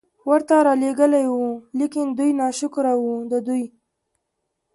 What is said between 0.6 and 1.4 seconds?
را ليږلي